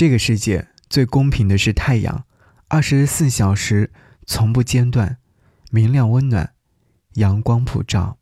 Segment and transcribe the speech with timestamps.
[0.00, 2.24] 这个世界最公平的是太阳，
[2.68, 3.92] 二十四小时
[4.26, 5.18] 从不间断，
[5.70, 6.54] 明亮温暖，
[7.16, 8.16] 阳光普照。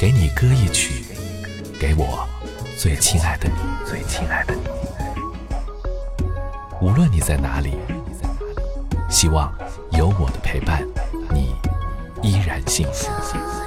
[0.00, 1.04] 给你歌一曲，
[1.78, 2.26] 给我
[2.78, 3.56] 最亲爱的你，
[3.86, 4.62] 最亲爱的你。
[6.80, 7.76] 无论你在哪里，
[9.10, 9.54] 希望
[9.90, 10.82] 有我的陪伴，
[11.30, 11.54] 你
[12.22, 13.61] 依然幸福。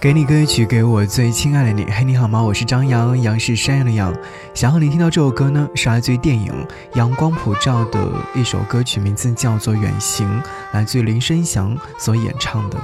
[0.00, 1.84] 给你歌曲，给我最亲爱的你。
[1.90, 2.40] 嘿，你好吗？
[2.40, 4.14] 我是张扬，杨是山羊的羊。
[4.54, 6.52] 想和你听到这首歌呢，是来自于电影
[6.96, 10.28] 《阳光普照》的一首歌曲，名字叫做《远行》，
[10.70, 12.80] 来自于林生祥所演唱的。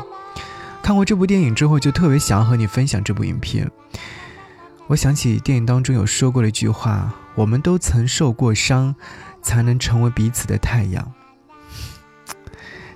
[0.82, 3.70] 看过这部电影之后，就特别想要和你分享这部影片。
[4.88, 8.92] 我想起电影当中有说过的一句话：“我们都曾受过伤，
[9.40, 11.12] 才能成为彼此的太阳。”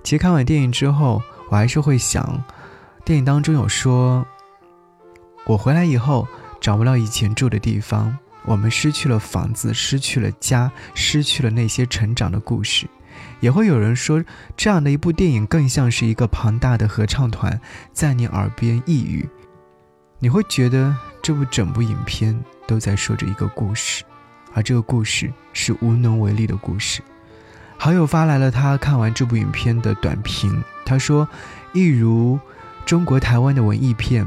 [0.03, 2.43] 其实看完电影之后，我还是会想。
[3.09, 4.27] 电影当中有说，
[5.47, 6.29] 我回来以后
[6.61, 12.86] 找不到以前住的地方，我们失去了房子，失去了家，失去了那些成长的故事。
[13.41, 14.23] 也会有人说，
[14.59, 17.59] 这样的一部电影更像是一个庞大的合唱团
[17.95, 19.27] 在你耳边呓语，
[20.19, 24.05] 你会觉得这部整部影片都在说着一个故事，
[24.53, 27.01] 而这个故事是无能为力的故事。
[27.79, 31.27] 好友发来了他看完这部影片的短评，他说，
[31.73, 32.39] 一如。
[32.89, 34.27] 中国台湾的文艺片，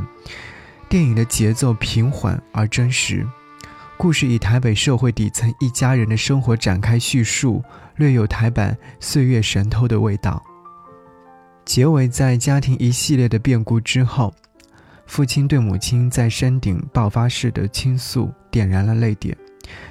[0.88, 3.28] 电影的节奏平缓而真实，
[3.98, 7.64] 故事以台北社会底层一家人的生活展开叙述，
[7.96, 10.40] 略有台版《岁月神偷》的味道。
[11.66, 14.32] 结尾在家庭一系列的变故之后，
[15.08, 19.36] 父亲对母亲在山顶爆发式的倾诉，点燃了泪点。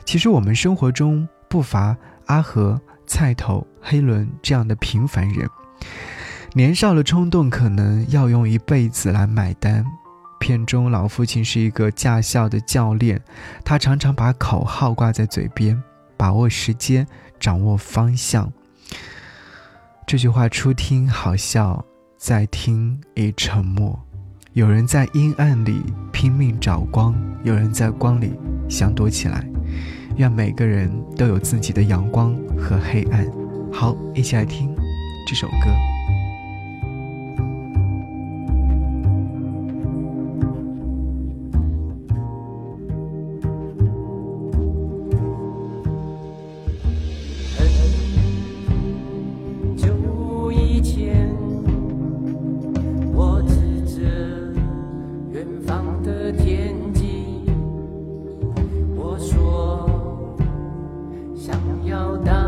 [0.04, 1.96] 其实我们生活中不乏
[2.26, 5.50] 阿和、菜头、黑伦这样的平凡人。
[6.52, 9.84] 年少的冲动可能要用一辈子来买单。
[10.40, 13.20] 片中老父亲是一个驾校的教练，
[13.64, 15.80] 他常常把口号挂在嘴边：
[16.16, 17.06] 把握时间，
[17.38, 18.52] 掌握方向。
[20.06, 21.84] 这句话初听好笑，
[22.16, 23.98] 再听已沉默。
[24.54, 28.32] 有人在阴暗里拼命找光，有人在光里
[28.68, 29.46] 想躲起来。
[30.16, 33.24] 愿每个人都有自己的阳光和黑暗。
[33.72, 34.74] 好，一起来听
[35.28, 35.89] 这首歌。
[62.18, 62.39] 想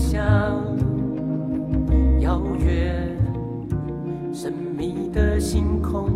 [0.00, 0.24] 向，
[2.20, 3.16] 遥远
[4.32, 6.08] 神秘的星空。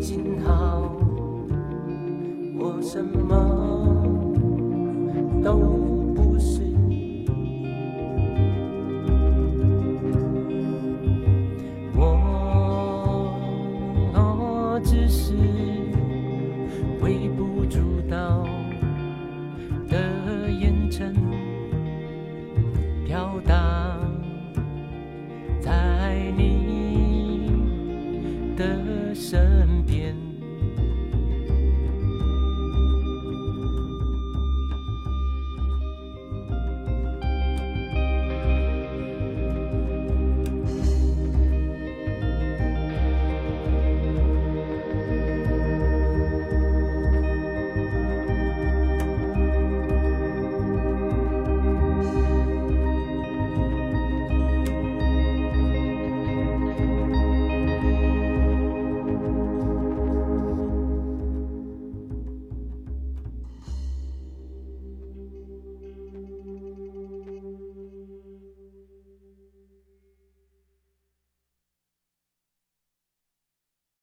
[0.00, 0.94] 幸好
[2.58, 3.34] 我什么
[5.42, 6.03] 都。